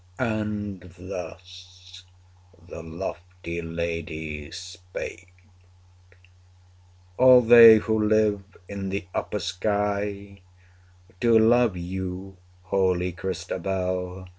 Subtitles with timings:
[0.17, 0.19] 225
[0.97, 2.05] And thus
[2.67, 5.31] the lofty lady spake
[7.19, 10.41] 'All they who live in the upper sky,
[11.19, 14.27] Do love you, holy Christabel!